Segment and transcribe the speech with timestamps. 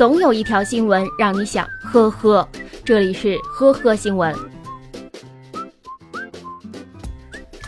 [0.00, 2.48] 总有一条新闻让你想呵呵。
[2.82, 4.34] 这里是呵呵新闻。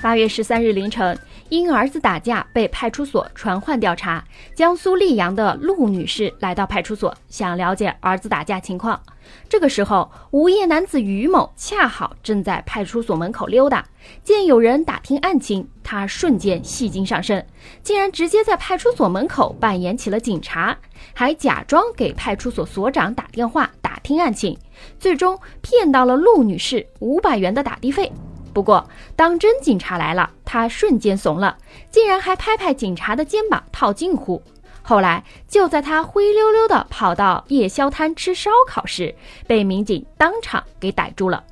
[0.03, 1.17] 八月十三日凌晨，
[1.49, 4.23] 因儿子打架被派出所传唤调查。
[4.53, 9.01] 江苏溧阳的陆女士来到派出所，想了解儿子打架情况。
[9.49, 13.85] 这个时候，无业男子于某恰好正在派出所门口溜达，
[14.25, 17.47] 见有人打听案情，他瞬间戏精上身，
[17.85, 20.77] 竟然直接在派出所门口扮演起了警察，
[21.15, 24.59] 还假装给派出所所长打电话打听案情，
[24.99, 28.11] 最终骗到了陆女士五百元的打的费。
[28.53, 31.57] 不过，当真警察来了，他瞬间怂了，
[31.91, 34.43] 竟然还拍拍警察的肩膀套近乎。
[34.83, 39.15] 后来，就在他灰溜溜地跑到夜宵摊吃烧烤时，
[39.47, 41.43] 被民警当场给逮住了。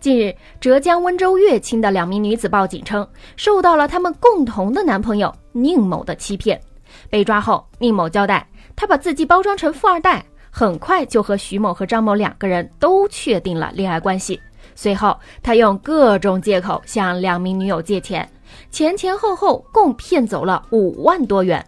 [0.00, 6.58] 近日，浙江温州乐清的两名女子报警称，受到了他们共同的男朋友宁某的欺骗。
[7.10, 14.40] 被抓后，宁某交代，他把自己包装成富二代，很快就和徐某和张某两个人都确定了恋爱关系。
[14.74, 18.28] 随后，他用各种借口向两名女友借钱。
[18.70, 21.64] 前前后后共骗走了五万多元。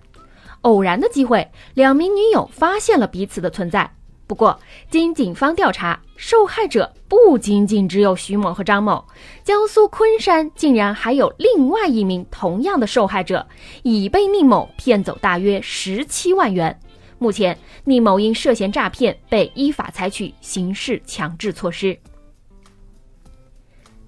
[0.63, 3.91] 偶然的机会，两名女友发现了彼此的存在。
[4.27, 9.05] 不过，经警方调查，受害者不仅仅只有徐某和张某，
[9.43, 13.47] 江苏昆山竟然还有另外一名同样的受害者，
[13.83, 16.79] 已被宁某骗走大约十七万元。
[17.19, 21.99] 目前，宁某因涉嫌诈骗被依法采取刑事强制措施。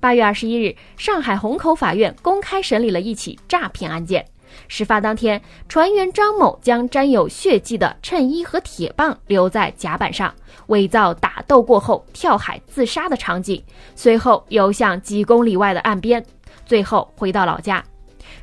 [0.05, 4.23] 八月二十一日，上海虹口法院公开审理了一起诈骗案件。
[4.69, 10.31] 事发当天，船员张某将沾有血迹的衬衣和铁棒留在甲板上，
[10.67, 13.65] 伪造打斗过后跳海自杀的场景，
[13.97, 16.23] 随后游向几公里外的岸边，
[16.67, 17.83] 最后回到老家。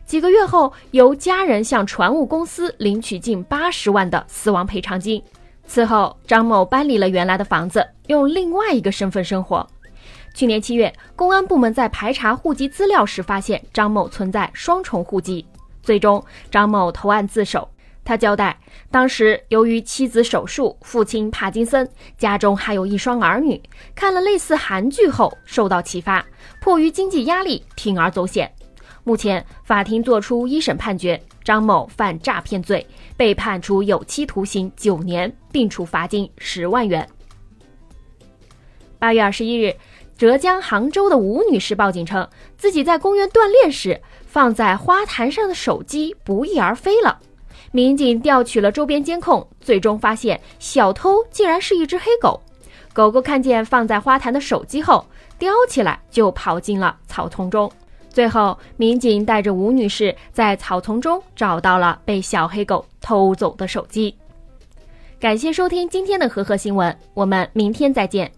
[0.03, 5.21] 几个月后，由家人向船务公司领取近八十万的死亡赔偿金。
[5.67, 9.65] 此后，张某搬离了原来的房子，用另外一个身份生活。
[10.33, 15.45] 去年七月，公安部门在排查户籍资料时，发现张某存在双重户籍。
[15.83, 17.67] 最终，张某投案自首。
[18.03, 18.57] 他交代，
[18.89, 21.87] 当时由于妻子手术，父亲帕金森，
[22.17, 23.61] 家中还有一双儿女，
[23.93, 26.25] 看了类似韩剧后受到启发，
[26.59, 28.51] 迫于经济压力铤而走险。
[29.03, 37.07] 目前，法庭作出一审判决，张某犯诈骗罪，被判处有期徒刑九年，并处罚金十万元。
[38.97, 39.75] 八月二十一日。
[40.21, 47.17] 浙江杭州的吴女士报警称，自己在公园锻炼时放在花坛上的手机不翼而飞了。
[47.71, 52.39] 民警调取了周边监控，最终发现小偷竟然是一只黑狗。
[52.93, 55.03] 狗狗看见放在花坛的手机后，
[55.39, 57.71] 叼起来就跑进了草丛中。
[58.07, 64.15] 最后，民警带着吴女士在草丛中找到了被小黑狗偷走的手机。
[65.19, 68.31] 感谢收听今天的和合新闻，我们明天再见。